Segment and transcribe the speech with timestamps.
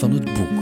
[0.00, 0.58] Van het Boek.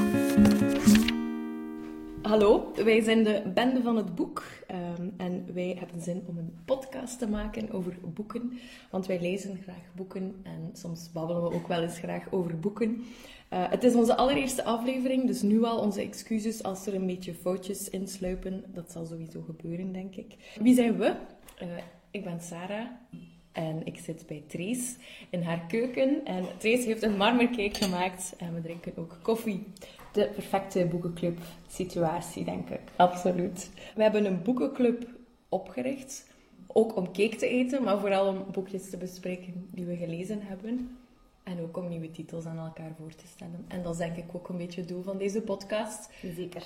[2.23, 6.59] Hallo, wij zijn de Bende van het Boek ehm, en wij hebben zin om een
[6.64, 8.59] podcast te maken over boeken,
[8.91, 12.88] want wij lezen graag boeken en soms babbelen we ook wel eens graag over boeken.
[13.52, 17.34] Uh, het is onze allereerste aflevering, dus nu al onze excuses als er een beetje
[17.34, 18.65] foutjes insluipen.
[18.74, 20.37] Dat zal sowieso gebeuren, denk ik.
[20.60, 21.15] Wie zijn we?
[21.62, 21.68] Uh,
[22.10, 22.87] ik ben Sarah.
[23.58, 24.96] En ik zit bij Trace
[25.30, 26.24] in haar keuken.
[26.24, 28.34] En Trace heeft een marmercake gemaakt.
[28.36, 29.66] En we drinken ook koffie.
[30.12, 32.80] De perfecte boekenclub situatie, denk ik.
[32.96, 33.70] Absoluut.
[33.94, 35.06] We hebben een boekenclub
[35.48, 36.26] opgericht.
[36.66, 40.98] Ook om cake te eten, maar vooral om boekjes te bespreken die we gelezen hebben.
[41.42, 43.65] En ook om nieuwe titels aan elkaar voor te stellen.
[43.68, 46.10] En dat is denk ik ook een beetje het doel van deze podcast.
[46.34, 46.62] Zeker.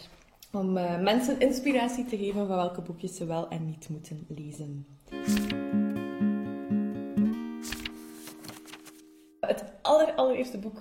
[0.52, 4.86] Om uh, mensen inspiratie te geven van welke boekjes ze wel en niet moeten lezen.
[10.16, 10.80] Allereerste boek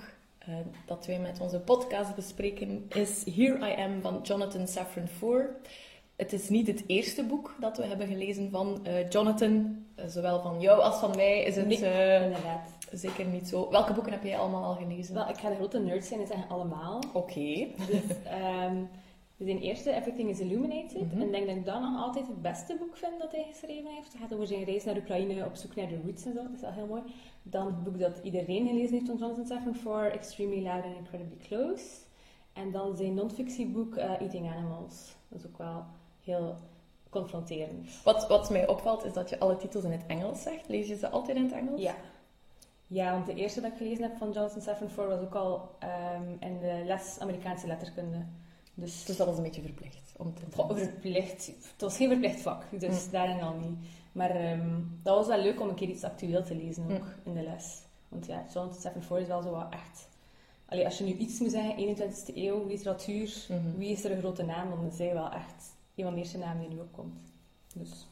[0.49, 5.49] uh, dat wij met onze podcast bespreken is Here I Am van Jonathan Safran Foer.
[6.15, 9.85] Het is niet het eerste boek dat we hebben gelezen van uh, Jonathan.
[9.95, 11.75] Uh, zowel van jou als van mij is het nee,
[12.23, 12.69] inderdaad.
[12.91, 13.69] zeker niet zo.
[13.69, 15.13] Welke boeken heb jij allemaal al gelezen?
[15.13, 16.97] Wel, ik ga de grote nerd zijn en zeggen allemaal.
[17.13, 17.17] Oké.
[17.17, 17.75] Okay.
[17.87, 18.17] Dus,
[18.69, 18.89] um,
[19.41, 21.01] dus in eerste, Everything is Illuminated.
[21.01, 21.21] Mm -hmm.
[21.21, 23.91] En ik denk dat ik dat nog altijd het beste boek vind dat hij geschreven
[23.91, 24.13] heeft.
[24.13, 26.43] Het gaat over zijn reis naar Oekraïne op zoek naar de roots en zo.
[26.43, 27.01] Dat is wel heel mooi.
[27.43, 31.85] Dan het boek dat iedereen gelezen heeft van Jonathan Safran Extremely Loud and Incredibly Close.
[32.53, 35.15] En dan zijn non-fictieboek uh, Eating Animals.
[35.27, 35.85] Dat is ook wel
[36.23, 36.55] heel
[37.09, 38.03] confronterend.
[38.03, 40.67] Wat, wat mij opvalt is dat je alle titels in het Engels zegt.
[40.67, 41.81] Lees je ze altijd in het Engels?
[41.81, 41.95] Ja.
[42.87, 45.69] Ja, want de eerste dat ik gelezen heb van Jonathan Safran Foer was ook al
[45.83, 48.25] um, in de les Amerikaanse letterkunde.
[48.73, 51.45] Dus, dat was een beetje verplicht om te Goh, verplicht.
[51.47, 53.11] Het was geen verplicht vak, dus mm.
[53.11, 53.77] daarin al niet.
[54.11, 57.13] Maar um, dat was wel leuk om een keer iets actueel te lezen ook mm.
[57.23, 57.81] in de les.
[58.07, 60.09] Want ja, Jonathan Safran Foer is wel zo wat echt...
[60.65, 63.77] Allee, als je nu iets moet zeggen, 21e eeuw, literatuur, mm -hmm.
[63.77, 66.37] wie is er een grote naam, dan is hij wel echt een van de eerste
[66.37, 67.19] namen die nu opkomt.
[67.75, 68.07] Dus...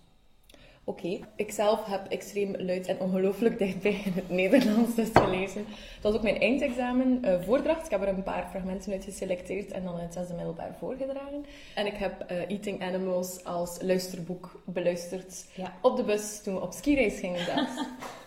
[0.89, 1.23] Oké, okay.
[1.35, 5.65] ik zelf heb extreem luid en ongelooflijk dichtbij in het Nederlands dus gelezen.
[6.01, 7.85] Dat was ook mijn eindexamen uh, voordracht.
[7.85, 11.45] Ik heb er een paar fragmenten uit geselecteerd en dan in het zesde middelbaar voorgedragen.
[11.75, 15.73] En ik heb uh, Eating Animals als luisterboek beluisterd ja.
[15.81, 17.71] op de bus toen we op skireis gingen zelfs.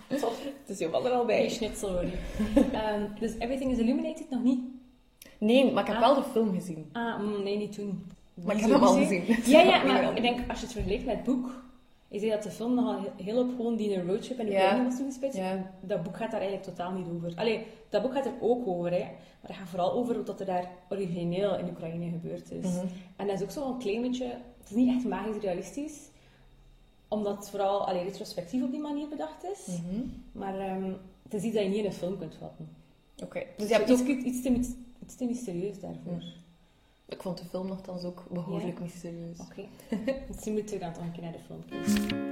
[0.67, 1.39] dus je was er al bij.
[1.39, 4.61] Hey, schnitzel hoor um, Dus Everything is Illuminated nog niet?
[5.39, 6.03] Nee, maar ik heb ah.
[6.03, 6.89] wel de film gezien.
[6.93, 8.07] Ah, mm, nee, niet toen.
[8.35, 9.25] Maar ik heb hem al gezien.
[9.45, 11.71] Ja, ja, maar ik denk als je het vergelijkt met het boek
[12.13, 14.85] je zei dat de film nogal heel op gewoon die een roadtrip en de ja.
[14.85, 15.39] was toegespitst.
[15.39, 15.71] Ja.
[15.81, 17.33] Dat boek gaat daar eigenlijk totaal niet over.
[17.35, 18.99] Allee, dat boek gaat er ook over, hè.
[18.99, 22.65] Maar het gaat vooral over wat er daar origineel in Oekraïne gebeurd is.
[22.65, 22.89] Mm -hmm.
[23.17, 24.25] En dat is ook zo een klein beetje...
[24.59, 26.09] Het is niet echt magisch realistisch.
[27.09, 29.67] Omdat het vooral allee, retrospectief op die manier bedacht is.
[29.67, 30.23] Mm -hmm.
[30.33, 32.69] Maar um, het is iets dat je niet in een film kunt vatten.
[33.15, 33.25] Oké.
[33.25, 33.47] Okay.
[33.57, 36.13] Dus je hebt iets, iets, te, iets te mysterieus daarvoor.
[36.13, 36.33] Mm.
[37.13, 38.85] Ik vond de film nogthans ook behoorlijk ja.
[38.85, 39.39] mysterieus.
[39.41, 39.67] Oké.
[39.91, 40.19] Okay.
[40.29, 42.31] Misschien moeten we dan toch een keer naar de film kijken.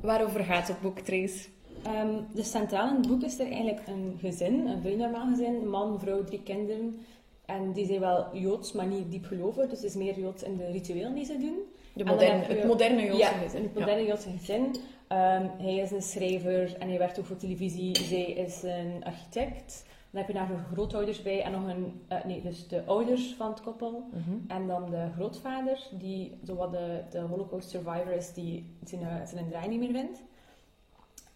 [0.00, 1.48] Waarover gaat het boek, Trace?
[1.86, 5.68] Um, de centraal in het boek is er eigenlijk een gezin, een vrij normaal gezin,
[5.68, 6.98] man, vrouw, drie kinderen.
[7.44, 9.68] En die zijn wel Joods, maar niet diep geloven.
[9.68, 11.58] Dus het is meer Joods in de rituelen die ze doen.
[11.92, 13.62] De moderne, het moderne Joodse ja, gezin.
[13.62, 14.06] het moderne ja.
[14.06, 14.62] Joodse gezin.
[14.62, 17.96] Um, hij is een schrijver en hij werkt ook voor televisie.
[17.96, 19.84] Zij is een architect.
[20.10, 22.02] Dan heb je daar nog grootouders bij en nog een...
[22.12, 24.08] Uh, nee, dus de ouders van het koppel.
[24.12, 24.44] Mm -hmm.
[24.48, 29.48] En dan de grootvader, die zowat de, de holocaust survivor is, die zijn, uh, zijn
[29.48, 30.22] draai niet meer vindt.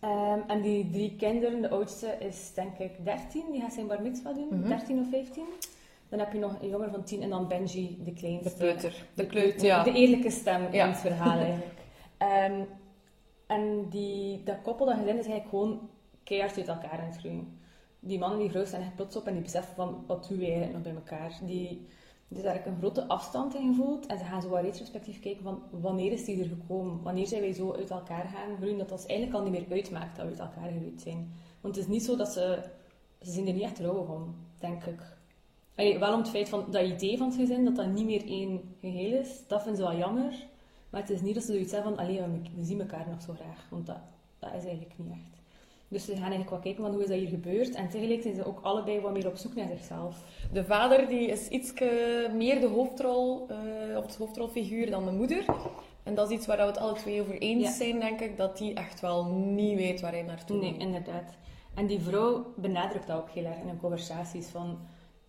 [0.05, 4.03] Um, en die drie kinderen, de oudste is denk ik 13, die gaat zijn bar
[4.03, 4.69] mitzvah doen, mm -hmm.
[4.69, 5.45] 13 of 15.
[6.09, 8.49] Dan heb je nog een jongen van 10 en dan Benji, de kleinste.
[8.49, 9.05] De kleuter.
[9.15, 9.83] De, kleuter, ja.
[9.83, 10.85] De eerlijke stem ja.
[10.85, 11.81] in het verhaal eigenlijk.
[12.19, 12.67] um,
[13.47, 15.89] en die, dat koppel, dat gezin is eigenlijk gewoon
[16.23, 17.63] keihard uit elkaar aan het groeien
[18.07, 20.53] die mannen die vrouw zijn echt plots op en die beseffen van wat doen wij
[20.53, 21.39] eigenlijk nog bij elkaar.
[21.47, 21.87] Die,
[22.29, 25.63] dus daar een grote afstand in voelt en ze gaan zo wat retrospectief kijken van
[25.71, 27.03] wanneer is die er gekomen?
[27.03, 30.17] Wanneer zijn wij zo uit elkaar gaan groeien dat dat eigenlijk al niet meer uitmaakt
[30.17, 31.33] dat we uit elkaar gegroeid zijn.
[31.61, 32.63] Want het is niet zo dat ze,
[33.21, 35.01] ze zijn er niet echt rouwig om, denk ik.
[35.75, 38.27] Allee, wel om het feit van dat idee van het gezin, dat dat niet meer
[38.27, 40.47] één geheel is, dat vinden ze wel jammer.
[40.91, 43.33] Maar het is niet dat ze zoiets hebben van, alleen we zien elkaar nog zo
[43.33, 43.67] graag.
[43.71, 43.99] Want dat,
[44.39, 45.44] dat is eigenlijk niet echt.
[45.89, 47.75] Dus ze gaan eigenlijk wel kijken van hoe is dat hier gebeurd.
[47.75, 50.23] En tegelijk zijn ze ook allebei wat meer op zoek naar zichzelf.
[50.53, 51.73] De vader die is iets
[52.33, 55.45] meer de hoofdrol, uh, of de hoofdrolfiguur dan de moeder.
[56.03, 57.73] En dat is iets waar we het alle twee over eens ja.
[57.73, 58.37] zijn, denk ik.
[58.37, 61.37] Dat die echt wel niet weet waar hij naartoe Nee, inderdaad.
[61.75, 64.47] En die vrouw benadrukt dat ook heel erg in hun conversaties.
[64.47, 64.79] Van,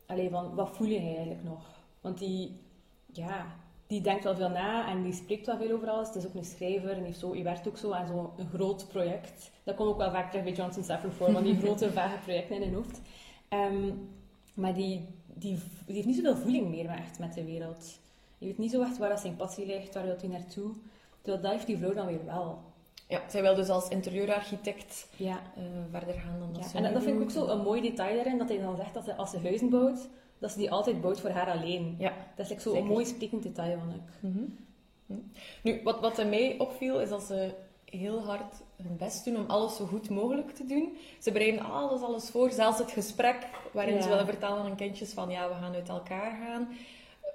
[0.06, 1.84] alleen van, wat voel je eigenlijk nog?
[2.02, 2.60] Want die,
[3.12, 3.46] ja,
[3.88, 6.08] die denkt wel veel na en die spreekt wel veel over alles.
[6.08, 8.88] Het is ook een schrijver en heeft zo, die werkt ook zo aan zo'n groot
[8.88, 9.52] project.
[9.64, 12.56] Dat komt ook wel vaak terug bij Johnson Stafford voor, van die grote, vage projecten
[12.56, 13.02] in hun hoofd.
[13.50, 13.92] Ehm,
[14.54, 18.00] maar die, die, die heeft niet zoveel voeling meer echt met de wereld.
[18.38, 20.72] Je weet niet zo echt waar dat zijn passie ligt, waar wil hij naartoe.
[21.22, 22.60] Terwijl dat heeft die vrouw dan weer wel.
[23.08, 25.40] Ja, zij wil dus als interieurarchitect Ja.
[25.56, 28.16] eh, verder gaan dan dat Ja, en dat, vind ik ook zo een mooi detail
[28.16, 30.08] daarin, dat hij dan zegt dat ze, als ze huizen bouwt,
[30.40, 31.96] dat ze die altijd bouwt voor haar alleen.
[32.00, 32.14] Ja.
[32.36, 32.92] Dat is like, zo een Zeker.
[32.92, 34.02] mooi sprekend detail, vond ik.
[34.32, 34.44] Mhm.
[35.06, 35.14] Hm.
[35.64, 37.54] Nu, wat, wat mij opviel, is dat ze
[37.86, 40.98] heel hard hun best doen om alles zo goed mogelijk te doen.
[41.20, 42.52] Ze bereiden alles, alles voor.
[42.52, 44.02] Zelfs het gesprek waarin Ja.
[44.02, 46.68] ze willen vertellen aan kindjes van ja, we gaan uit elkaar gaan.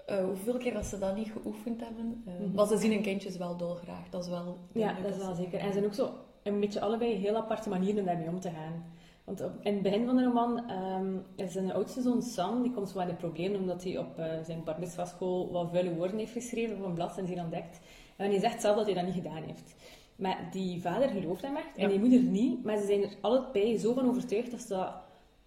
[0.07, 2.23] Eh, hoeveel keer dat ze dat niet geoefend hebben.
[2.27, 2.55] Eh, Mhm.
[2.55, 4.09] Maar ze zien hun kindjes wel dolgraag.
[4.11, 4.59] Dat is wel...
[4.73, 5.59] Ja, dat is wel ze- zeker.
[5.59, 6.11] En ze zijn ook zo
[6.43, 8.85] een beetje allebei heel aparte manieren om daarmee om te gaan.
[9.31, 12.73] Want op, in het begin van de roman ehm, is zijn oudste zoon Sam, die
[12.73, 16.19] komt zo aan de problemen omdat hij op eh, zijn bar school wat vuile woorden
[16.19, 17.81] heeft geschreven op een blad en die ontdekt.
[18.17, 19.75] En hij zegt zelf dat hij dat niet gedaan heeft.
[20.17, 21.89] Maar die vader gelooft hem echt en Ja.
[21.89, 22.65] die moeder niet.
[22.65, 24.93] Maar ze zijn er allebei zo van overtuigd dat, ze dat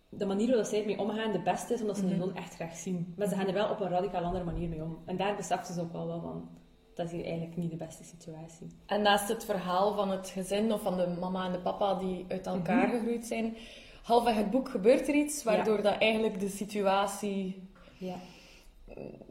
[0.10, 2.76] de manier waarop zij ermee omgaan de beste is, omdat ze de zoon echt graag
[2.76, 3.14] zien.
[3.18, 4.98] Maar ze gaan er wel op een radicaal andere manier mee om.
[5.06, 6.50] En daar beseft ze ook wel wel van.
[6.96, 8.68] Dat is hier eigenlijk niet de beste situatie.
[8.86, 12.26] En naast het verhaal van het gezin of van de mama en de papa die
[12.30, 12.96] uit elkaar Mhm.
[12.98, 13.56] gegroeid zijn,
[14.04, 17.68] halfweg het boek gebeurt er iets waardoor dat eigenlijk de situatie
[17.98, 18.16] Ja.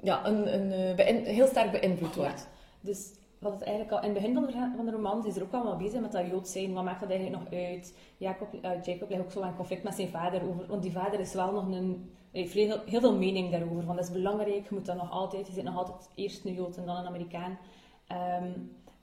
[0.02, 2.48] ja, een, een, eh, heel sterk beïnvloed wordt.
[2.80, 5.42] Dus wat het eigenlijk al in het begin van de, van de roman is er
[5.42, 6.72] ook allemaal bezig met dat Jood zijn.
[6.72, 7.94] Wat maakt dat eigenlijk nog uit?
[8.16, 10.66] Jacob, eh, Jacob ligt ook zo in conflict met zijn vader over.
[10.66, 12.10] Want die vader is wel nog een.
[12.32, 13.82] Heeft heel, heel veel mening daarover.
[13.82, 15.46] Van dat is belangrijk, je moet dat nog altijd.
[15.46, 17.58] Je zit nog altijd eerst een Jood en dan een Amerikaan.
[18.06, 18.50] Ehm,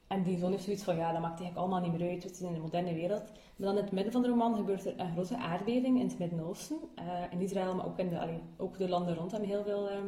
[0.08, 2.24] en die zoon heeft zoiets van: ja, dat maakt eigenlijk allemaal niet meer uit.
[2.24, 3.24] We zijn in de moderne wereld.
[3.56, 6.20] Maar dan in het midden van de roman gebeurt er een grote aardbeving in het
[6.20, 6.78] Midden-Oosten.
[6.96, 9.90] Eh, in Israël, maar ook in de, ook de landen rond hebben heel veel.
[9.90, 10.08] ehm,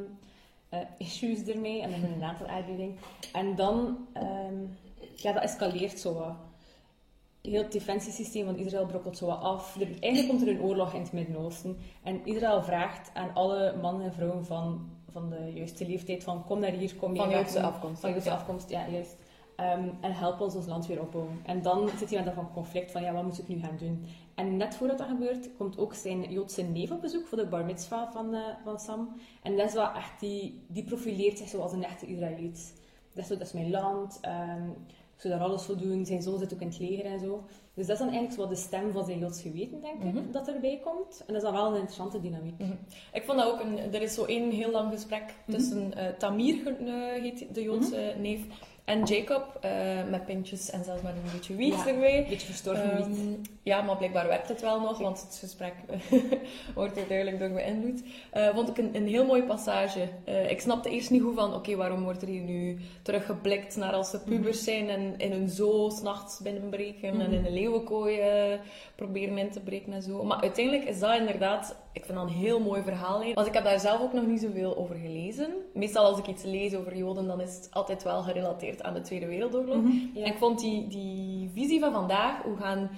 [0.69, 2.97] eh, issues ermee en dan een aantal aardbevingen.
[3.33, 4.55] En dan, ehm,
[5.15, 6.35] ja, dat escaleert zo.
[7.41, 9.75] Heel het defensiesysteem van Israël brokkelt zo wat af.
[9.75, 11.77] Er, eigenlijk komt er een oorlog in het Midden-Oosten.
[12.03, 16.59] En Israël vraagt aan alle mannen en vrouwen van, van de juiste leeftijd van kom
[16.59, 18.01] naar hier, kom je Van Joodse afkomst.
[18.01, 18.35] Van Joodse Ja.
[18.35, 19.15] afkomst, ja, juist.
[19.55, 21.39] Ehm, en help ons ons land weer opbouwen.
[21.45, 23.77] En dan zit hij met dat van conflict van, ja, wat moet ik nu gaan
[23.77, 24.05] doen?
[24.35, 27.65] En net voordat dat gebeurt, komt ook zijn Joodse neef op bezoek voor de bar
[27.65, 29.15] mitzvah van, eh, van Sam.
[29.43, 32.79] En dat is wel echt, die, die profileert zich zo als een echte Israëliet.
[33.13, 34.69] Dat is, dat is mijn land, ehm,
[35.21, 36.05] zou daar alles voor doen.
[36.05, 37.43] Zijn zoon zit ook in het leger en zo.
[37.73, 40.31] Dus dat is dan eigenlijk wat de stem van zijn Joods geweten, denk ik, Mhm.
[40.31, 41.19] dat erbij komt.
[41.27, 42.57] En dat is dan wel een interessante dynamiek.
[42.59, 42.71] Mhm.
[43.13, 43.77] Ik vond dat ook een...
[43.93, 45.57] Er is zo één heel lang gesprek Mhm.
[45.57, 48.41] tussen eh, Tamir, eh, heet de Joodse neef,
[48.85, 49.71] en Jacob, eh,
[50.09, 51.87] met pintjes en zelfs met een beetje wiet Ja.
[51.87, 52.17] erbij.
[52.17, 53.49] Een beetje verstorven Ehm, wiet.
[53.63, 55.73] ja, maar blijkbaar werkt het wel nog, want het gesprek
[56.75, 58.03] wordt er duidelijk door beïnvloed.
[58.31, 60.07] Eh, vond ik een, een heel mooie passage.
[60.23, 63.93] Eh, ik snapte eerst niet goed van, oké, waarom wordt er hier nu teruggeblikt naar
[63.93, 67.31] als ze pubers zijn en in hun zoo s'nachts binnenbreken en Mhm.
[67.33, 68.19] in een leeuwenkooi
[68.95, 70.23] proberen in te breken en zo.
[70.23, 73.33] Maar uiteindelijk is dat inderdaad, ik vind dat een heel mooi verhaal.
[73.33, 75.53] Want ik heb daar zelf ook nog niet zoveel over gelezen.
[75.73, 79.01] Meestal als ik iets lees over Joden, dan is het altijd wel gerelateerd aan de
[79.01, 79.81] Tweede Wereldoorlog.
[79.81, 80.17] Mhm.
[80.17, 82.89] En ik vond die, die visie van vandaag, hoe gaan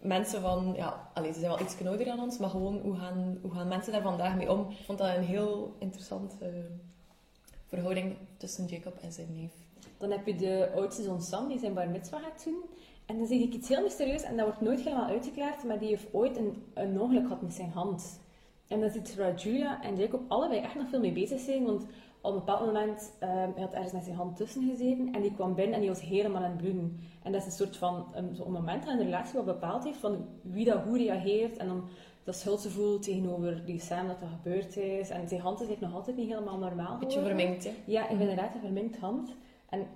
[0.00, 3.38] mensen van, ja, allee, ze zijn wel iets ouder dan ons, maar gewoon hoe gaan,
[3.42, 4.70] hoe gaan mensen daar vandaag mee om?
[4.70, 6.66] Ik vond dat een heel interessante
[7.66, 9.52] verhouding tussen Jacob en zijn neef.
[9.98, 12.62] Dan heb je de oudste zoon Sam, die zijn bar mitzvah gaat doen.
[13.06, 15.88] En dan zeg ik iets heel mysterieus, en dat wordt nooit helemaal uitgeklaard, maar die
[15.88, 18.20] heeft ooit een, een ongeluk gehad met zijn hand.
[18.68, 21.82] En dan ziet waar Julia en Jacob allebei echt nog veel mee bezig zijn, want
[22.20, 25.34] op een bepaald moment, um, hij had ergens met zijn hand tussen gezeten, en die
[25.34, 27.00] kwam binnen en die was helemaal aan het bloeden.
[27.22, 29.98] En dat is een soort van, um, zo'n moment dat een relatie wat bepaald heeft,
[29.98, 31.84] van wie dat hoe reageert, en dan
[32.24, 35.10] dat schuld ze voelt tegenover die Sam dat dat gebeurd is.
[35.10, 37.70] En zijn hand is eigenlijk nog altijd niet helemaal normaal Beetje vermengd, hè?
[37.84, 39.34] Ja, ik ben inderdaad een verminkt hand.
[39.70, 39.86] En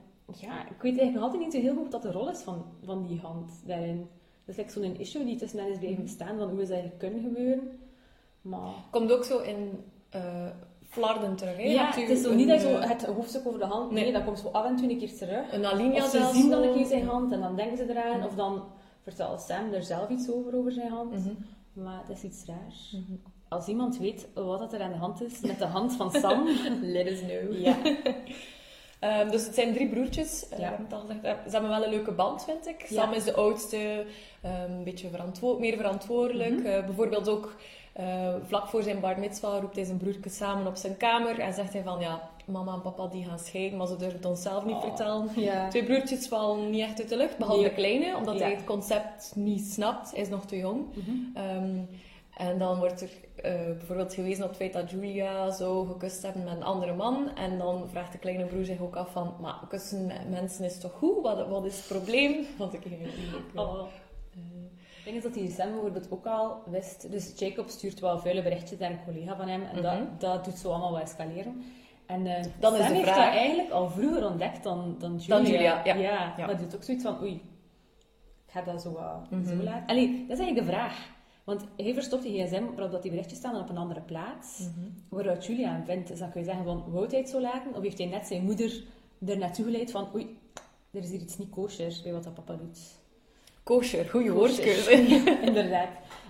[0.41, 2.65] ja, ik weet eigenlijk nog altijd niet zo heel goed wat de rol is van,
[2.85, 4.09] van die hand daarin.
[4.45, 6.79] Dat is like zo'n issue die tussen hen is blijven bestaan, van hoe is dat
[6.79, 7.79] eigenlijk kunnen gebeuren.
[8.41, 8.73] Maar...
[8.91, 10.47] Komt ook zo in uh,
[10.89, 11.63] flarden terug, hè?
[11.63, 13.91] Ja, het is zo niet dat zo eh, het hoofdstuk over de hand...
[13.91, 14.13] Nee, Nee.
[14.13, 15.53] dat komt zo af en toe een keer terug.
[15.53, 18.19] Een alinea ze zien dan een keer zijn hand en dan denken ze eraan.
[18.19, 18.27] Ja.
[18.27, 18.65] Of dan
[19.03, 21.11] vertelt Sam er zelf iets over, over zijn hand.
[21.11, 21.35] Mhm.
[21.73, 22.93] Maar dat is iets raars.
[22.93, 23.17] Mhm.
[23.49, 26.49] Als iemand weet wat er aan de hand is met de hand van Sam...
[26.83, 27.59] Let us know.
[27.59, 27.77] ja.
[29.05, 30.49] Ehm, dus het zijn drie broertjes.
[30.49, 30.79] Eh, Ja.
[30.91, 31.23] gezegd.
[31.25, 32.87] Eh, Ze hebben wel een leuke band, vind ik.
[32.89, 33.03] Ja.
[33.03, 34.05] Sam is de oudste,
[34.43, 36.51] ehm, een beetje verantwo- meer verantwoordelijk.
[36.59, 36.67] Mhm.
[36.67, 37.55] Eh, bijvoorbeeld ook
[37.93, 41.53] eh, vlak voor zijn bar mitzvah roept hij zijn broertje samen op zijn kamer en
[41.53, 44.43] zegt hij van ja, mama en papa die gaan scheiden, maar ze durven het ons
[44.43, 44.83] zelf niet Oh.
[44.83, 45.29] vertellen.
[45.37, 45.69] ja.
[45.69, 47.69] Twee broertjes vallen niet echt uit de lucht, behalve Nee.
[47.71, 50.11] de kleine, omdat hij het concept niet snapt.
[50.11, 50.85] Hij is nog te jong.
[50.95, 51.11] Mhm.
[51.35, 51.77] Ehm,
[52.37, 56.45] En dan wordt er eh, bijvoorbeeld gewezen op het feit dat Julia zou gekust hebben
[56.45, 57.37] met een andere man.
[57.37, 60.93] En dan vraagt de kleine broer zich ook af van, maar kussen mensen is toch
[60.93, 61.23] goed?
[61.23, 62.47] Wat, wat is het probleem?
[62.59, 63.87] Want ik eigenlijk oh.
[65.05, 67.11] Ik denk dat hij Sam bijvoorbeeld ook al wist.
[67.11, 69.63] Dus Jacob stuurt wel vuile berichtjes naar een collega van hem.
[69.63, 70.05] En dat, Mhm.
[70.19, 71.63] dat doet zo allemaal wel escaleren.
[72.07, 75.37] En uh, Dan is Sam de heeft dat eigenlijk al vroeger ontdekt dan, dan Julia.
[75.37, 75.95] Dan Julia, ja.
[75.95, 76.35] ja.
[76.37, 76.47] Ja.
[76.47, 77.33] Maar doet ook zoiets van, oei,
[78.47, 78.91] ik ga dat zo,
[79.31, 79.45] Mhm.
[79.49, 79.87] zo laten.
[79.87, 81.11] Allee, dat is eigenlijk de vraag.
[81.45, 84.59] Want hij verstopt die gsm waarop dat die berichtjes staan op een andere plaats.
[84.59, 84.89] Mhm.
[85.09, 86.09] Waaruit Julia hem vindt.
[86.09, 87.75] Dus dan kun je zeggen van, wou hij het zo laten?
[87.75, 88.83] Of heeft hij net zijn moeder
[89.27, 90.39] er naartoe geleid van, oei,
[90.91, 92.79] er is hier iets niet kosher bij wat dat papa doet.
[93.63, 94.93] Kosher, goede woordkeuze.
[95.49, 95.89] Inderdaad.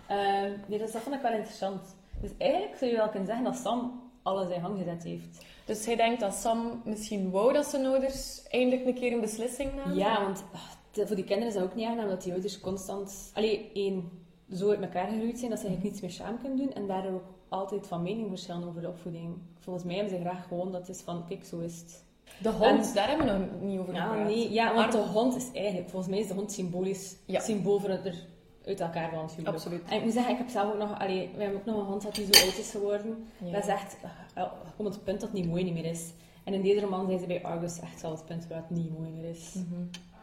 [0.09, 1.97] Ehm, nee, dus dat vond ik wel interessant.
[2.21, 5.45] Dus eigenlijk zou je wel kunnen zeggen dat Sam alles in gang gezet heeft.
[5.65, 9.75] Dus hij denkt dat Sam misschien wou dat zijn ouders eindelijk een keer een beslissing
[9.75, 9.97] namen?
[9.97, 13.31] Ja, want ah, voor die kinderen is dat ook niet aangenaam dat die ouders constant...
[13.35, 16.73] Allee, één, zo uit elkaar gegroeid zijn dat ze eigenlijk niets meer samen kunnen doen.
[16.73, 19.35] En daar ook altijd van mening verschillen over de opvoeding.
[19.59, 22.05] Volgens mij hebben ze graag gewoon dat het is van, kijk, zo is het.
[22.43, 24.27] De hond, daar hebben we nog niet over Ja, gepraat.
[24.27, 27.41] nee, ja, want de hond is eigenlijk, volgens mij is de hond symbolisch, Ja.
[27.41, 28.27] symbool voor het er
[28.67, 29.49] uit elkaar van huwelijk.
[29.49, 29.83] Absoluut.
[29.89, 31.85] En ik moet zeggen, ik heb zelf ook nog, allee, we hebben ook nog een
[31.85, 33.27] hond dat die zo oud is geworden.
[33.45, 33.53] Ja.
[33.53, 33.97] Dat is echt,
[34.37, 34.43] uh,
[34.77, 36.13] kom het punt dat het niet mooi niet meer is.
[36.45, 38.99] En in deze roman zijn ze bij Argus echt wel het punt waar het niet
[38.99, 39.55] mooi meer is.
[39.55, 39.81] Mhm.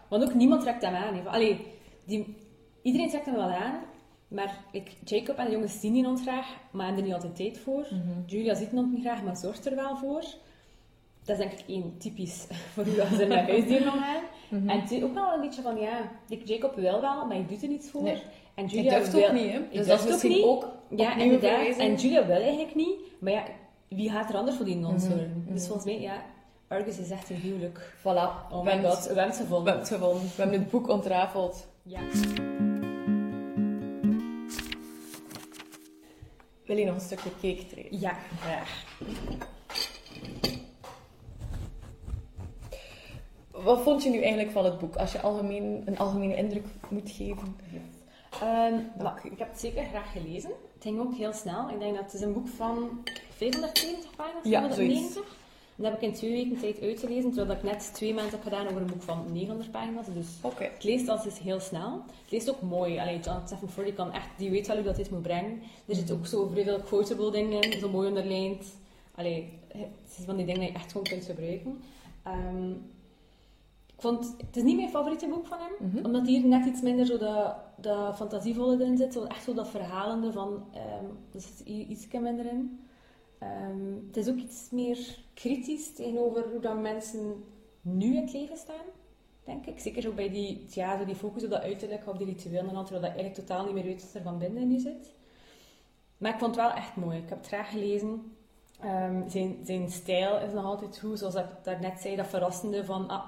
[0.10, 1.28] Want ook niemand trekt hem aan.
[1.28, 1.66] Allee,
[2.06, 2.36] die,
[2.82, 3.80] iedereen trekt hem wel aan,
[4.32, 7.36] maar ik, Jacob en de jongens zien die hond graag, maar hebben er niet altijd
[7.36, 7.88] tijd voor.
[7.90, 8.20] Mhm.
[8.26, 10.24] Julia ziet de hond niet graag, maar zorgt er wel voor.
[11.24, 14.24] Dat is denk ik één typisch voor hoe ze met huisdieren omgaan.
[14.50, 14.70] Mhm.
[14.70, 17.58] En twee, ook wel een beetje van, ja, ik- Jacob wil wel, maar ik doe
[17.62, 18.02] er niets voor.
[18.04, 18.22] Nee.
[18.56, 19.26] En Je Julia wil...
[19.28, 19.60] ook niet, hè?
[19.72, 20.44] Dus dat is ook niet.
[20.44, 21.78] ook Ja, inderdaad.
[21.78, 23.44] En Julia wil eigenlijk niet, maar ja,
[23.88, 25.44] wie gaat er anders voor die non Mhm, zorgen?
[25.46, 25.54] mhm.
[25.54, 26.24] Dus volgens mij, ja,
[26.68, 27.94] Argus is echt een huwelijk.
[28.00, 28.04] Voilà.
[28.52, 29.74] Oh we, my hebben god, het, we hebben het we gevonden.
[29.74, 30.24] hebben het gewonnen.
[30.36, 31.68] We hebben het boek ontrafeld.
[31.84, 32.00] Ja.
[36.72, 38.00] Wil je nog een stukje cake treden?
[38.00, 38.86] ja, graag.
[43.52, 44.96] Wat vond je nu eigenlijk van het boek?
[44.96, 47.56] Als je algemeen, een algemene indruk moet geven.
[48.42, 49.32] Ehm, Dank maar u.
[49.32, 50.50] ik heb het zeker graag gelezen.
[50.50, 51.70] Het ging ook heel snel.
[51.70, 53.04] Ik denk dat het is een boek van
[53.36, 55.36] 590 pagina's, Ja, 590.
[55.82, 58.68] Dat heb ik in twee weken tijd uitgelezen, terwijl ik net twee maanden heb gedaan
[58.68, 60.06] over een boek van 900 pagina's.
[60.14, 60.28] Dus.
[60.58, 62.04] Het leest als is heel snel.
[62.22, 63.00] Het leest ook mooi.
[63.00, 65.62] Allee, John Stephen kan echt, die weet wel hoe dat dit moet brengen.
[65.86, 68.66] Er zit ook zo vrij veel quotable dingen in, zo mooi onderlijnd.
[69.16, 71.82] Allee, het is van die dingen die je echt gewoon kunt gebruiken.
[72.24, 72.70] Ehm,
[73.86, 76.06] ik vond, het is niet mijn favoriete boek van hem, Mhm.
[76.06, 79.14] omdat hier net iets minder zo dat, dat fantasievolle erin zit.
[79.14, 82.80] Zo echt zo dat verhalende van, ehm er zit hier iets minder in.
[83.42, 87.44] Ehm, het is ook iets meer kritisch tegenover hoe dat mensen
[87.82, 88.86] nu in het leven staan
[89.44, 89.80] denk ik.
[89.80, 92.76] Zeker zo bij die, ja, zo die focus op dat uiterlijk, op die rituelen en
[92.76, 95.12] al, terwijl dat eigenlijk totaal niet meer uit wat er van binnen nu zit.
[96.18, 97.18] Maar ik vond het wel echt mooi.
[97.18, 98.36] Ik heb het graag gelezen.
[98.80, 103.08] Ehm, zijn, zijn stijl is nog altijd goed, zoals ik daarnet zei, dat verrassende van,
[103.10, 103.24] ah,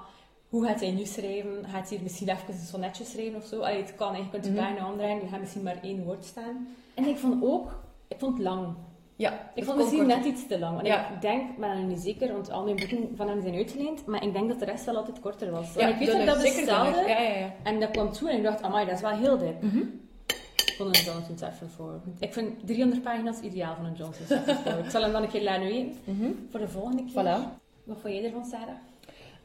[0.48, 1.64] hoe gaat hij nu schrijven?
[1.68, 3.60] Gaat hij misschien even een sonnetje schrijven of zo?
[3.60, 4.64] Allee, het kan, je kunt het Mhm.
[4.64, 6.68] bijna aandraaien, er gaat misschien maar één woord staan.
[6.94, 8.74] En ik vond ook, ik vond het lang.
[9.16, 9.32] Ja.
[9.32, 10.74] Ik het vond het misschien net iets te lang.
[10.74, 11.08] Want Ja.
[11.10, 14.06] ik denk, ik ben er niet zeker, want al mijn boeken van hem zijn uitgeleend,
[14.06, 15.74] maar ik denk dat de rest wel altijd korter was.
[15.74, 16.98] Ja, ik weet dat dat zeker bestelde.
[17.08, 17.52] Ja, ja, ja.
[17.62, 19.60] en dat kwam toe en ik dacht, amai, dat is wel heel dik.
[19.60, 19.78] Mhm.
[20.56, 20.96] Ik vond
[21.30, 22.00] een Safran voor.
[22.18, 24.84] Ik vind 300 pagina's ideaal van een Safran voor.
[24.84, 26.30] Ik zal hem dan een keer laten weten Mhm.
[26.50, 27.12] voor de volgende keer.
[27.12, 27.58] Voilà.
[27.84, 28.74] Wat vond jij ervan, Sarah?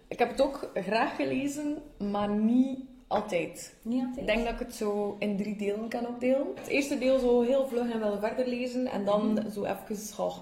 [0.08, 1.78] Ik heb het ook graag gelezen,
[2.12, 3.74] maar niet altijd.
[3.82, 4.18] Niet altijd?
[4.18, 6.48] Ik denk dat ik het zo in drie delen kan opdelen.
[6.56, 8.88] Het eerste deel zo heel vlug en wel verder lezen.
[8.88, 9.50] En dan Mhm.
[9.52, 10.14] zo even...
[10.16, 10.38] goh,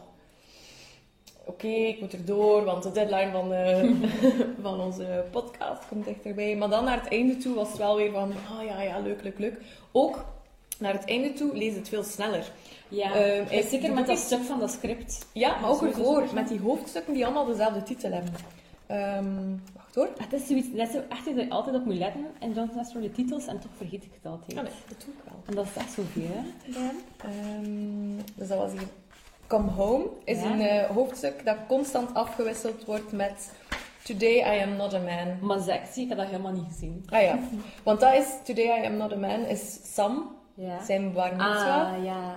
[1.46, 3.90] Oké, ik moet erdoor, want de deadline van, eh,
[4.62, 6.56] van onze podcast komt dichterbij.
[6.56, 8.32] Maar dan naar het einde toe was het wel weer van...
[8.32, 9.58] Ah ja, ja, leuk, leuk, leuk.
[9.92, 10.26] Ook
[10.80, 12.52] naar het einde toe lees het veel sneller.
[12.88, 15.28] Ja, en ik- zeker met dat stuk van dat script.
[15.34, 16.24] Ja, maar ook ervoor.
[16.34, 18.34] Met die hoofdstukken die allemaal dezelfde titel hebben.
[18.88, 19.56] Ehm,
[19.98, 20.10] hoor.
[20.18, 22.26] Het is zoiets, dat is zo echt dat je altijd op moet letten.
[22.40, 24.58] En Jonathan Safran de titels en toch vergeet ik het altijd.
[24.58, 25.42] Ah, nee, dat doe ik wel.
[25.46, 26.42] En dat is echt zoveel, hè?
[26.80, 26.96] hem.
[27.18, 28.88] Ehm, dus dat was hier.
[29.48, 30.52] Come Home is Ja.
[30.52, 33.52] een eh, hoofdstuk dat constant afgewisseld wordt met
[34.04, 35.38] Today I am not a man.
[35.48, 37.04] Maar sexy, ik heb dat helemaal niet gezien.
[37.10, 37.40] Ah ja,
[37.84, 40.84] want dat is Today I am not a man is Sam, Ja.
[40.84, 42.36] zijn bar mitzwa, Ah, ja.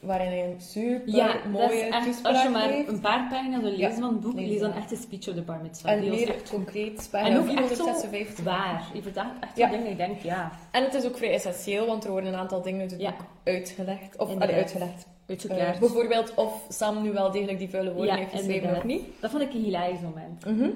[0.00, 2.88] waarin hij een super Ja, dat mooie is echt, als je maar heeft.
[2.88, 4.78] een paar pagina's wil lezen van het boek, lees dan dat.
[4.78, 5.92] echt de speech op de bar mitzvah.
[5.92, 8.44] En leer echt het concreet, En pagina ook echt zo 456.
[8.44, 8.82] waar.
[8.92, 12.10] Je vertelt echt dingen, ik denk, ja, En het is ook vrij essentieel, want er
[12.10, 13.10] worden een aantal dingen uit het Ja.
[13.10, 14.16] boek uitgelegd.
[14.16, 15.06] Of allee, uitgelegd.
[15.48, 19.02] Eh, bijvoorbeeld of Sam nu wel degelijk die vuile woorden heeft geschreven of niet.
[19.20, 20.44] dat vond ik een hilarisch moment.
[20.44, 20.68] Mhm.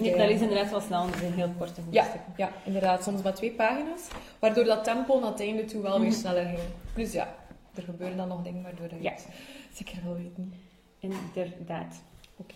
[0.00, 2.32] Nee, dat is inderdaad wel snel, het zijn heel korte Ja, hoofdstukken.
[2.36, 3.02] ja, inderdaad.
[3.02, 4.08] Soms maar twee pagina's.
[4.38, 6.18] Waardoor dat tempo naar het einde toe wel weer Mhm.
[6.18, 6.58] sneller ging.
[6.94, 7.34] Dus ja,
[7.74, 9.10] er gebeuren dan nog dingen waardoor je Ja.
[9.10, 9.26] het
[9.72, 10.52] zeker wil weten.
[10.98, 11.94] Inderdaad.
[12.36, 12.54] Oké.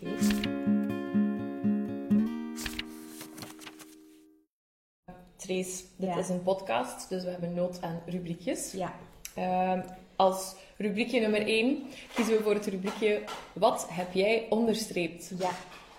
[5.36, 6.18] Trace, dit Ja.
[6.18, 8.72] is een podcast, dus we hebben nood aan rubriekjes.
[8.72, 8.94] Ja.
[9.34, 9.80] Ehm,
[10.16, 11.82] als rubriekje nummer 1
[12.14, 15.32] kiezen we voor het rubriekje Wat heb jij onderstreept?
[15.38, 15.50] Ja.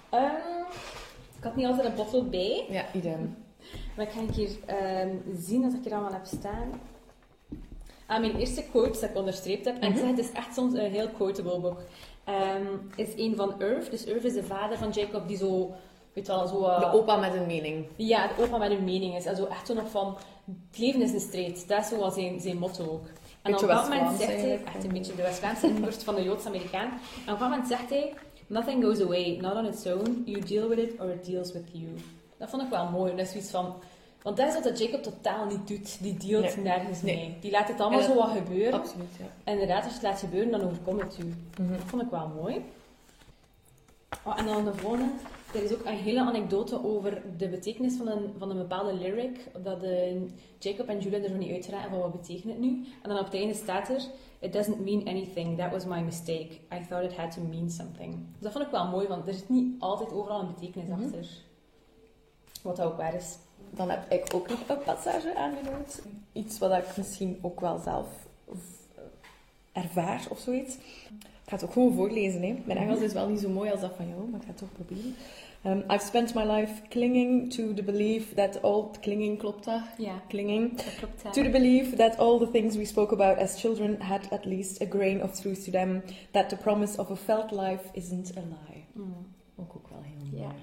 [0.09, 0.60] Ehm,
[1.41, 2.65] ik had niet altijd een potlood bij.
[2.69, 3.35] Ja, idem.
[3.95, 6.69] Maar ik ga een keer ehm, zien dat ik er allemaal heb staan.
[8.07, 9.97] Ah, mijn eerste quote dat ik onderstreept heb, en ik Mhm.
[9.99, 11.81] zeg het is echt soms een heel quotable boek,
[12.23, 13.87] ehm, is een van Irv.
[13.89, 15.71] Dus Irv is de vader van Jacob die zo,
[16.13, 16.63] weet wel, zo...
[16.65, 17.85] eh, De opa met een mening.
[17.95, 19.25] Ja, de opa met een mening is.
[19.25, 20.17] En zo echt zo nog van,
[20.69, 21.67] het leven is een strijd.
[21.67, 23.05] Dat is zo wel zijn, zijn motto ook.
[23.41, 26.89] En op dat moment zegt hij, echt een beetje de West-Vlaamse van de Joods-Amerikaan.
[27.25, 28.13] En op dat moment zegt hij,
[28.51, 30.23] nothing goes away, not on its own.
[30.25, 31.87] You deal with it or it deals with you.
[32.37, 33.15] Dat vond ik wel mooi.
[33.15, 33.73] Dat is zoiets van...
[34.21, 35.97] Want dat is wat dat Jacob totaal niet doet.
[36.01, 36.63] Die dealt Nee.
[36.63, 37.15] nergens Nee.
[37.15, 37.35] mee.
[37.41, 38.73] Die laat het allemaal zo wat gebeuren.
[38.79, 39.25] Absoluut, ja.
[39.43, 41.33] En inderdaad, als je het laat gebeuren, dan overkomt het u.
[41.61, 41.71] Mhm.
[41.71, 42.61] Dat vond ik wel mooi.
[44.25, 45.05] Oh, en dan de volgende.
[45.53, 49.39] Er is ook een hele anekdote over de betekenis van een, van een bepaalde lyric.
[49.63, 50.15] Dat eh,
[50.59, 52.85] Jacob en Julia er zo niet uitraken van wat betekent het nu.
[53.01, 54.01] En dan op het einde staat er...
[54.41, 55.57] It doesn't mean anything.
[55.57, 56.51] That was my mistake.
[56.71, 58.13] I thought it had to mean something.
[58.13, 61.03] Dus dat vond ik wel mooi, want er zit niet altijd overal een betekenis Mhm.
[61.03, 61.27] achter.
[62.61, 63.37] Wat ook waar is.
[63.69, 66.01] Dan heb ik ook nog een passage aangenoemd.
[66.33, 68.07] Iets wat ik misschien ook wel zelf
[69.71, 70.77] ervaar of zoiets.
[71.51, 72.41] Ik ga het ook gewoon voorlezen.
[72.41, 72.55] Hè.
[72.65, 74.57] Mijn Engels is wel niet zo mooi als dat van jou, maar ik ga het
[74.57, 75.15] toch proberen.
[75.65, 78.83] Um, I've spent my life clinging to the belief that all...
[79.01, 79.81] Clinging, klopt dat?
[79.97, 80.75] Ja, Clinging.
[80.75, 81.33] dat klopt.
[81.33, 84.81] To the belief that all the things we spoke about as children had at least
[84.81, 86.01] a grain of truth to them.
[86.31, 88.83] That the promise of a felt life isn't a lie.
[88.93, 89.13] Mm.
[89.55, 90.53] Ook, ook wel heel mooi.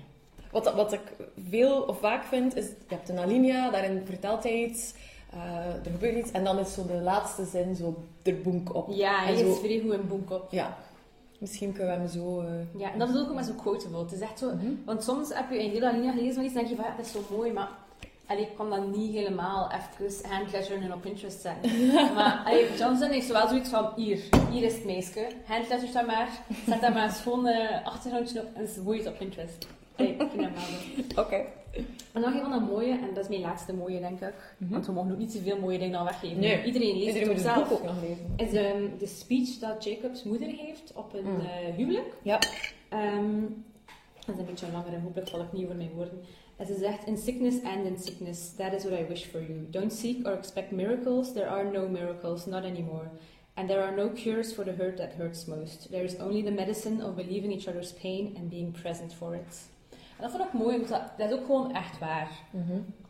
[0.53, 1.13] Wat, wat ik
[1.49, 2.65] veel of vaak vind, is...
[2.67, 4.95] Je hebt een alinea, daarin vertelt hij iets.
[5.33, 6.31] eh, er gebeurt iets.
[6.31, 8.89] En dan is zo de laatste zin zo er boek op.
[8.91, 10.47] Ja, hij is vrij goed in boek op.
[10.51, 10.79] Ja.
[11.39, 12.41] Misschien kunnen we hem zo...
[12.41, 13.99] eh, Ja, en dat is ook maar zo quotable.
[13.99, 14.47] Het is echt zo...
[14.55, 14.67] mhm.
[14.85, 16.97] Want soms heb je een hele alinea gelezen van iets en denk je van, ja,
[16.97, 17.69] dat is zo mooi, maar...
[18.27, 21.87] Allee, ik kan dat niet helemaal even handletteren op Pinterest zetten.
[22.15, 25.27] maar allee, Johnson heeft wel zoiets van, hier, hier is het meisje.
[25.45, 26.29] Handletters dat maar,
[26.67, 29.67] zet daar maar een schoon eh, achtergrondje op en ze het op Pinterest.
[29.97, 30.19] Ik
[32.19, 34.35] En nog een van de mooie, en dat is mijn laatste mooie, denk ik.
[34.59, 34.73] Mhm.
[34.73, 36.39] Want we mogen ook niet zoveel mooie dingen dan weggeven.
[36.41, 36.65] Nee.
[36.65, 37.73] Iedereen leest Iedereen moet het boek zelf.
[37.81, 38.33] ook nog lezen.
[38.37, 41.41] Is ehm, de speech dat Jacob's moeder heeft op een Mm.
[41.41, 42.13] eh, huwelijk.
[42.23, 42.39] Ja.
[42.89, 43.41] Ehm,
[44.27, 46.21] dat is een beetje langer en hopelijk val ik niet over mijn woorden.
[46.57, 49.67] En ze zegt, in sickness and in sickness, that is what I wish for you.
[49.71, 53.05] Don't seek or expect miracles, there are no miracles, not anymore.
[53.55, 55.91] And there are no cures for the hurt that hurts most.
[55.91, 59.57] There is only the medicine of believing each other's pain and being present for it.
[60.19, 62.31] En dat vond ik mooi, want dat, dat is ook gewoon echt waar.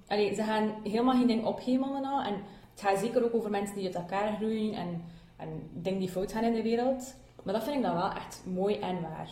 [0.07, 2.27] Allee, ze gaan helemaal geen ding opgeven nou.
[2.27, 2.35] En
[2.73, 5.05] het gaat zeker ook over mensen die uit elkaar groeien en,
[5.37, 7.15] en dingen die fout gaan in de wereld.
[7.43, 9.31] Maar dat vind ik dan wel echt mooi en waar.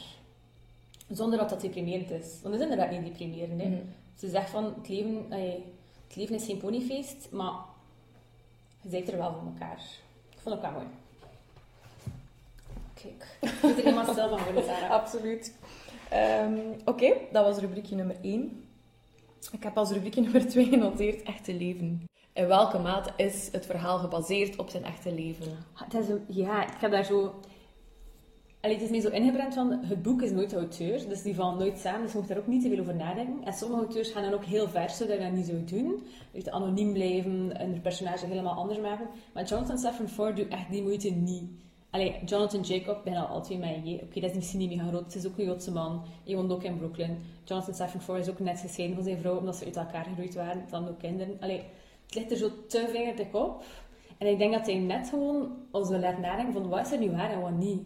[1.09, 2.39] Zonder dat dat deprimerend is.
[2.43, 3.61] Want dat is inderdaad niet deprimerend.
[3.63, 3.69] Hè.
[3.69, 3.81] Mhm.
[4.15, 5.65] Ze zegt van, het leven, allee,
[6.07, 7.55] het leven is geen ponyfeest, maar
[8.81, 9.81] je bent er wel voor elkaar.
[10.31, 10.87] Dat vond ik wel mooi.
[12.95, 14.91] Kijk, ik moet er helemaal stil van worden, Sarah.
[15.01, 15.55] Absoluut.
[16.11, 18.65] Ehm, Oké, dat was rubriekje nummer 1.
[19.53, 22.05] Ik heb als rubriekje nummer 2 genoteerd echte leven.
[22.33, 25.47] In welke mate is het verhaal gebaseerd op zijn echte leven?
[25.75, 27.35] Het is zo, ja, ik heb daar zo...
[28.61, 31.59] Allee, het is mij zo ingebrand van, het boek is nooit auteur, dus die vallen
[31.59, 33.45] nooit samen, dus je moet daar ook niet te veel over nadenken.
[33.45, 36.03] En sommige auteurs gaan dan ook heel ver, zodat je dat niet zo doen.
[36.33, 39.07] Dus anoniem blijven en de personage helemaal anders maken.
[39.35, 41.51] Maar Jonathan Safran Foer doet echt die moeite niet.
[41.97, 44.01] Allee, Jonathan Jacob, bijna al twee met een J.
[44.03, 46.03] Oké, dat is misschien niet mega groot, het is ook een Joodse man.
[46.25, 47.19] Hij woont ook in Brooklyn.
[47.45, 50.35] Jonathan Safran Foer is ook net gescheiden van zijn vrouw, omdat ze uit elkaar gegroeid
[50.35, 51.37] waren, dan ook kinderen.
[51.41, 51.63] Allee,
[52.07, 53.65] het ligt er zo te vingerdik op.
[54.19, 56.99] En ik denk dat hij net gewoon ons wil laten nadenken van wat is er
[56.99, 57.83] nu waar en wat niet.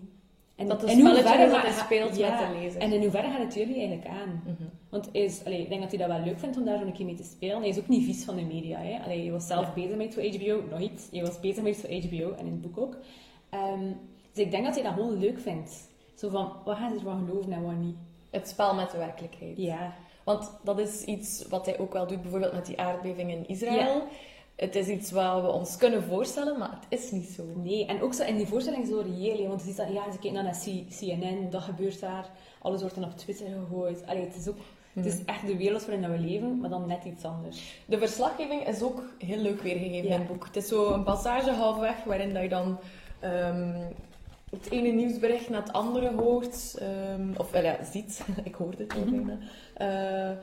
[0.56, 2.80] En Dat is hoeverre dat hij speelt ja, met de lezer.
[2.80, 4.42] En in hoeverre gaat het jullie eigenlijk aan?
[4.44, 4.68] Mhm.
[4.90, 6.92] Want is, allee, ik denk dat hij dat wel leuk vindt om daar zo een
[6.92, 7.58] keer mee te spelen.
[7.58, 8.78] Hij is ook niet vies van de media.
[8.78, 8.98] Hè?
[9.04, 9.72] Allee, je was zelf Ja.
[9.72, 11.08] bezig met HBO, nog iets.
[11.10, 12.96] Je was bezig met HBO en in het boek ook.
[13.50, 13.84] Ehm,
[14.32, 15.88] dus ik denk dat hij dat gewoon leuk vindt.
[16.14, 17.96] Zo van, wat gaan ze ervan geloven en wat niet?
[18.30, 19.56] Het spel met de werkelijkheid.
[19.56, 19.92] Ja.
[20.24, 24.02] Want dat is iets wat hij ook wel doet, bijvoorbeeld met die aardbeving in Israël.
[24.56, 27.42] Het is iets wat we ons kunnen voorstellen, maar het is niet zo.
[27.54, 29.48] Nee, en ook zo in die voorstelling zo reëel.
[29.48, 30.58] Want je ziet dat, ja, ze kijken dan naar
[30.98, 32.30] CNN, dat gebeurt daar.
[32.62, 34.06] Alles wordt dan op Twitter gegooid.
[34.06, 34.56] Allee, het is ook...
[34.92, 37.82] Het is echt de wereld waarin we leven, maar dan net iets anders.
[37.86, 40.14] De verslaggeving is ook heel leuk weergegeven Ja.
[40.14, 40.44] in het boek.
[40.44, 42.78] Het is zo een passage halfweg waarin dat je dan
[43.20, 43.74] ehm,
[44.50, 46.76] het ene nieuwsbericht naar het andere hoort.
[46.78, 48.20] ehm, of wel ja, ziet.
[48.44, 49.10] Ik hoorde het al Mhm.
[49.10, 49.38] bijna.
[49.74, 50.36] Eh,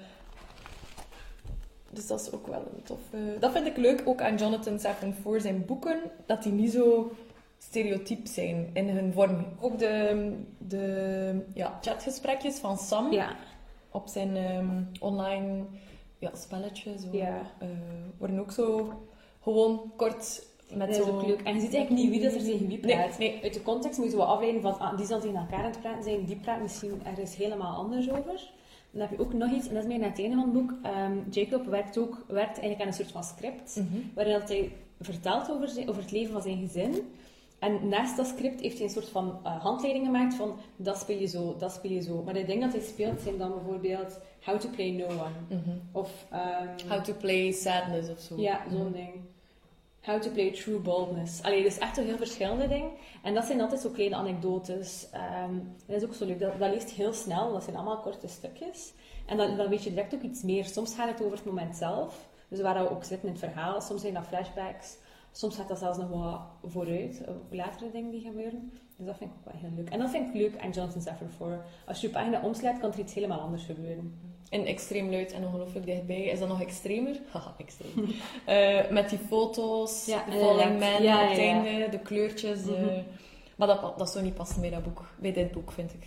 [1.89, 3.37] dus dat is ook wel een toffe...
[3.39, 5.99] Dat vind ik leuk, ook aan Jonathan Safran Foer zijn boeken.
[6.25, 7.11] Dat hij niet zo
[7.57, 9.45] stereotyp zijn in hun vorm.
[9.59, 13.35] Ook de, de ja, chatgesprekjes van Sam Ja.
[13.91, 15.63] op zijn ehm, online
[16.19, 17.41] ja, spelletjes zo, Ja.
[17.59, 17.67] eh,
[18.17, 18.93] worden ook zo
[19.41, 21.11] gewoon kort met Dat is zo...
[21.15, 21.41] ook leuk.
[21.41, 23.17] En je ziet eigenlijk niet wie dat er tegen wie praat.
[23.17, 23.43] Nee, nee.
[23.43, 25.71] Uit de context moet je zo wat afleiden van, ah, die zal tegen elkaar aan
[25.71, 28.51] het praten zijn, die praat misschien ergens helemaal anders over.
[28.91, 30.53] Dan heb je ook nog iets, en dat is meer naar het einde van het
[30.53, 30.73] boek.
[30.83, 33.97] Ehm, Jacob werkt ook werkt eigenlijk aan een soort van script, Mhm.
[34.15, 37.11] waarin dat hij vertelt over, zijn, over het leven van zijn gezin.
[37.59, 41.19] En naast dat script heeft hij een soort van eh, handleiding gemaakt van dat speel
[41.19, 42.21] je zo, dat speel je zo.
[42.23, 45.59] Maar de dingen dat hij speelt zijn dan bijvoorbeeld How to Play No One.
[45.61, 45.77] Mhm.
[45.91, 48.35] Of ehm, How to play sadness of zo.
[48.37, 49.09] ja, zo'n ding.
[50.07, 51.41] How to play true boldness.
[51.43, 52.91] Allee, dus echt toch heel verschillende dingen.
[53.23, 55.07] En dat zijn altijd zo kleine anekdotes.
[55.11, 55.53] Ehm,
[55.85, 56.39] dat is ook zo leuk.
[56.39, 57.53] Dat, dat leest heel snel.
[57.53, 58.93] Dat zijn allemaal korte stukjes.
[59.25, 60.65] En dan, dan weet je direct ook iets meer.
[60.65, 62.29] Soms gaat het over het moment zelf.
[62.47, 63.81] Dus waar we ook zitten in het verhaal.
[63.81, 64.97] Soms zijn dat flashbacks.
[65.31, 67.21] Soms gaat dat zelfs nog wat vooruit.
[67.27, 68.71] Op latere dingen die gebeuren.
[68.97, 69.89] Dus dat vind ik ook wel heel leuk.
[69.89, 71.65] En dat vind ik leuk aan Jonathan Safran Foer.
[71.87, 74.19] Als je je pagina omslaat, kan er iets helemaal anders gebeuren.
[74.49, 76.23] En extreem luid en ongelooflijk dichtbij.
[76.23, 77.19] Is dat nog extremer?
[77.31, 77.91] Haha, extreem.
[78.45, 80.55] Eh, met die foto's, Ja, de inderdaad.
[80.57, 81.65] Falling Man Ja, op het ja, ja.
[81.65, 82.63] einde, de kleurtjes.
[82.63, 83.01] de- Mhm.
[83.55, 85.05] Maar dat, dat zou niet passen bij dat boek.
[85.19, 86.05] Bij dit boek, vind ik.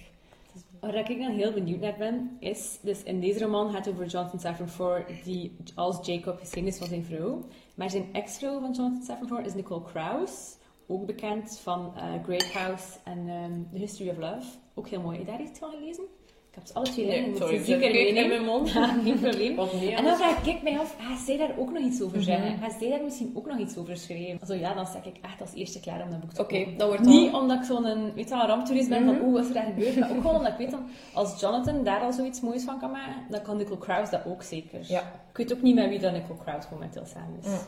[0.80, 2.78] Waar ik dan heel benieuwd naar ben, is...
[2.82, 6.86] Dus in deze roman gaat het over Jonathan Safran die als Jacob geschreven is van
[6.86, 7.44] zijn vrouw.
[7.74, 10.56] Maar zijn ex-vrouw van Jonathan Safran is Nicole Krauss.
[10.86, 14.46] Ook bekend van eh, Great House en ehm, The History of Love.
[14.74, 15.16] Ook heel mooi.
[15.16, 16.04] Heb je daar iets van gelezen?
[16.50, 17.24] Ik heb ze alle twee liggen.
[17.24, 17.64] Ik moet sorry.
[17.64, 18.70] zeker in mijn mond.
[18.70, 19.58] Ja, geen probleem.
[19.96, 22.52] En dan vraag ik mij af, ga zij daar ook nog iets over zeggen?
[22.52, 22.70] Mhm.
[22.78, 24.38] Zij daar misschien ook nog iets over schrijven?
[24.40, 26.76] Also ja, dan sta ik echt als eerste klaar om dat boek te Oké, kopen.
[26.78, 29.14] dat wordt Niet al- omdat ik zo'n ramptoerist ben Mhm.
[29.16, 29.96] van oeh, wat is er daar gebeurd?
[29.96, 32.90] Maar ook gewoon omdat ik weet dan, als Jonathan daar al zoiets moois van kan
[32.90, 34.80] maken, dan kan Nicole Krauss dat ook zeker.
[34.88, 35.00] Ja.
[35.30, 37.46] Ik weet ook niet met wie dat Nicole Krauss momenteel samen is.
[37.50, 37.58] Ja.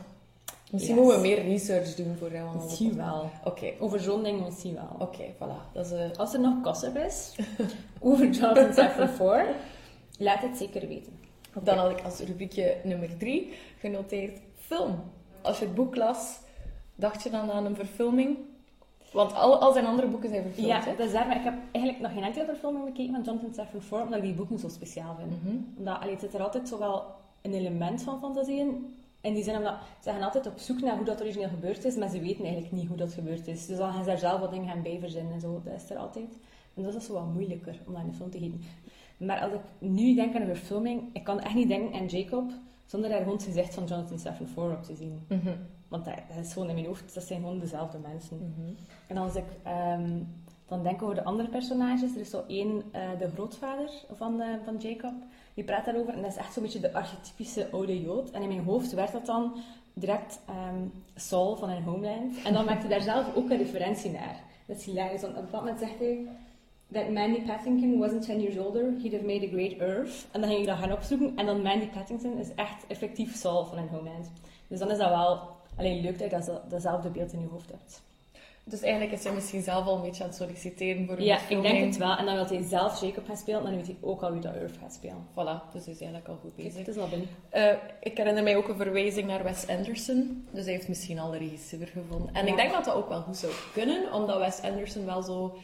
[0.73, 1.05] Misschien Yes.
[1.05, 2.45] moeten we meer research doen voor jou.
[2.49, 2.65] allemaal.
[2.65, 3.31] Misschien wel.
[3.45, 4.97] Oké, Over zo'n ding misschien wel.
[4.99, 5.73] oké, voilà.
[5.73, 5.93] Dat is...
[5.93, 7.37] eh, Als er nog gossip is
[8.01, 9.45] over Jonathan Safran Foer,
[10.19, 11.13] laat het zeker weten.
[11.63, 15.01] Dan had ik als rubriekje nummer drie genoteerd film.
[15.43, 16.39] Als je het boek las,
[16.95, 18.37] dacht je dan aan een verfilming?
[19.13, 20.97] Want al, al zijn andere boeken zijn verfilmd, Ja, hè?
[20.97, 23.83] dat is daar, maar ik heb eigenlijk nog geen enkele verfilming bekeken van Jonathan Safran
[23.83, 25.43] Foer, omdat ik die boeken zo speciaal vind.
[25.43, 25.57] Mhm.
[25.79, 27.05] Omdat, allee, het zit er altijd zo wel
[27.43, 28.95] een element van fantasie in.
[29.23, 31.97] In die zin, omdat ze gaan altijd op zoek naar hoe dat origineel gebeurd is,
[31.97, 33.67] maar ze weten eigenlijk niet hoe dat gebeurd is.
[33.67, 35.61] Dus dan gaan ze daar zelf wat dingen gaan bij verzinnen en zo.
[35.65, 36.39] Dat is er altijd.
[36.75, 38.61] En dat is zo wat moeilijker om dat in de film te gieten.
[39.17, 42.53] Maar als ik nu denk aan een verfilming, ik kan echt niet denken aan Jacob
[42.87, 45.25] zonder daar gewoon het gezicht van Jonathan Safran Foer op te zien.
[45.29, 45.57] Mhm.
[45.89, 48.37] Want dat, dat is gewoon in mijn hoofd, dat zijn gewoon dezelfde mensen.
[48.37, 48.73] Mhm.
[49.07, 50.19] En als ik ehm,
[50.67, 54.49] dan denk over de andere personages, er is zo één, eh, de grootvader van, eh,
[54.65, 55.15] van Jacob,
[55.55, 56.15] die praat daarover.
[56.15, 58.31] En dat is echt zo'n beetje de archetypische oude Jood.
[58.31, 59.63] En in mijn hoofd werd dat dan
[59.95, 62.43] direct ehm, Saul van een Homeland.
[62.43, 64.41] En dan maakte hij daar zelf ook een referentie naar.
[64.67, 66.27] Dat is hilarisch, op dat moment zegt hij...
[66.93, 70.27] That Mandy Patinkin wasn't 10 years older, he'd have made a great Earth.
[70.31, 71.37] En dan ging ik dat gaan opzoeken.
[71.37, 74.31] En dan Mandy Patinkin is echt effectief Saul van een Homeland.
[74.69, 77.71] Dus dan is dat wel alleen leuk dat je dat, datzelfde beeld in je hoofd
[77.71, 78.03] hebt.
[78.65, 81.39] Dus eigenlijk is hij misschien zelf al een beetje aan het solliciteren voor een Ja,
[81.49, 82.17] ik denk het wel.
[82.17, 84.55] En dan wil hij zelf Jacob gaan spelen, dan weet hij ook al wie dat
[84.55, 85.27] Earth gaat spelen.
[85.31, 86.79] Voilà, dus hij is eigenlijk al goed bezig.
[86.79, 87.29] Het is al binnen.
[87.49, 90.47] Eh, ik herinner mij ook een verwijzing naar Wes Anderson.
[90.51, 92.35] Dus hij heeft misschien al de regisseur gevonden.
[92.35, 92.51] En Ja.
[92.51, 95.57] ik denk dat dat ook wel goed zou kunnen, omdat Wes Anderson wel zo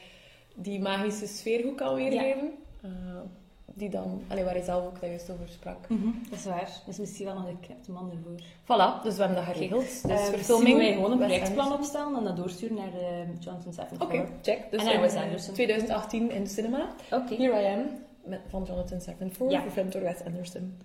[0.54, 2.50] die magische sfeer goed kan weergeven.
[2.82, 2.90] Eh,
[3.78, 5.88] die dan, allee, waar hij zelf ook daar juist over sprak.
[6.30, 6.70] Dat is waar.
[6.86, 7.44] Dus misschien wel nog
[7.86, 8.40] de man ervoor.
[8.62, 9.80] Voilà, dus we hebben dat geregeld.
[9.82, 10.76] Dus Dus verfilming.
[10.76, 14.70] wij gewoon een projectplan opstellen en dat doorsturen naar eh, Jonathan Oké, check.
[14.70, 15.54] Dus En Wes eh, Anderson.
[15.54, 16.94] 2018 in de cinema.
[17.10, 17.34] Oké.
[17.34, 17.86] Here I Am,
[18.24, 19.64] met, van Jonathan Safran Foer, Ja.
[19.88, 20.78] door Wes Anderson.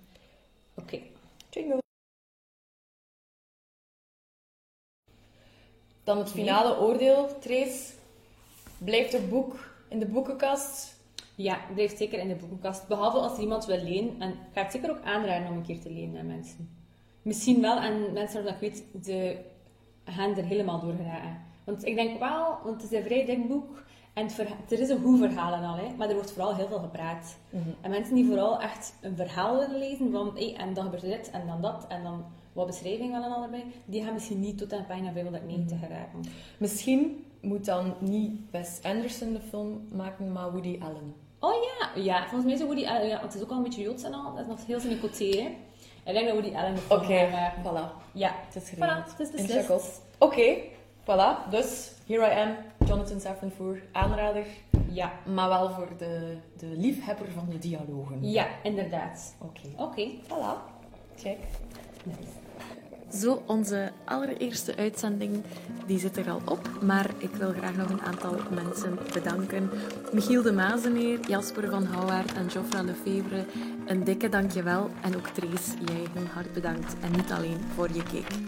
[0.75, 0.99] Oké.
[1.49, 1.81] Jingle.
[6.03, 7.93] Dan het finale oordeel, Trace.
[8.77, 10.95] Blijft het boek in de boekenkast?
[11.35, 12.87] Ja, blijft zeker in de boekenkast.
[12.87, 14.21] Behalve als iemand wil lenen.
[14.21, 16.69] En ik ga het zeker ook aanraden om een keer te lenen aan mensen.
[17.21, 19.37] Misschien wel aan mensen waarvan ik weet, ze
[20.05, 21.41] gaan er helemaal door geraken.
[21.63, 23.83] Want ik denk wel, want het is een vrij dik boek.
[24.13, 24.27] En
[24.69, 27.37] er is een goed verhaal en al, hè, maar er wordt vooral heel veel gepraat.
[27.81, 31.29] En mensen die vooral echt een verhaal willen lezen van, hey, en dan gebeurt dit
[31.29, 34.57] en dan dat en dan wat beschrijving wel en al erbij, die gaan misschien niet
[34.57, 36.19] tot aan pagina 590 geraken.
[36.57, 41.15] Misschien moet dan niet Wes Anderson de film maken, maar Woody Allen.
[41.39, 43.81] Oh ja, ja, volgens mij is Woody Allen, ja, het is ook al een beetje
[43.81, 45.55] Joods en al, dat is nog heel côté, hè.
[46.05, 47.61] Ik denk dat Woody Allen de film Oké, maken.
[47.63, 48.03] voilà.
[48.13, 49.01] Ja, Het is geregeld.
[49.01, 49.19] Voilà, het
[49.81, 49.99] is.
[50.17, 50.55] Oké,
[51.01, 51.49] voilà.
[51.49, 52.55] Dus, here I am,
[52.87, 54.45] Jonathan Safran Foer, aanrader.
[54.89, 58.17] ja, Maar wel voor de, de liefhebber van de dialogen.
[58.31, 59.35] ja, inderdaad.
[59.41, 59.83] Oké.
[59.83, 60.07] Oké.
[60.23, 60.71] Voilà.
[61.15, 61.37] Check.
[62.03, 62.31] Nice.
[63.19, 65.43] Zo, onze allereerste uitzending
[65.85, 69.69] die zit er al op, maar ik wil graag nog een aantal mensen bedanken.
[70.11, 73.45] Michiel de Mazeneer, Jasper van Houwaard en Joffra Lefevre,
[73.85, 74.89] een dikke dankjewel.
[75.01, 78.41] En ook Trace, jij heel hard bedankt en niet alleen voor je cake.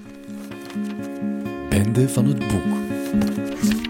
[2.08, 3.85] Van het boek.